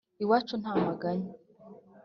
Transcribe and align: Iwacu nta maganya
Iwacu 0.23 0.53
nta 0.61 0.73
maganya 0.87 1.31